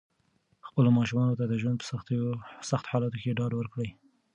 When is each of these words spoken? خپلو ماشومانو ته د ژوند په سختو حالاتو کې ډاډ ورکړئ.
خپلو 0.67 0.89
ماشومانو 0.97 1.37
ته 1.39 1.45
د 1.47 1.53
ژوند 1.61 1.77
په 1.79 1.85
سختو 2.71 2.89
حالاتو 2.91 3.17
کې 3.21 3.35
ډاډ 3.39 3.51
ورکړئ. 3.55 3.89